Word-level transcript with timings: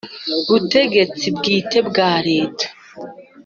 butegetsi 0.49 1.25
bwite 1.37 1.77
bwa 1.87 2.11
Leta 2.27 2.65